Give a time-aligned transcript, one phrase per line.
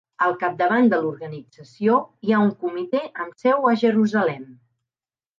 [0.25, 1.97] Al capdavant de l'organització
[2.27, 4.49] hi ha un comitè amb seu a Jerusalem.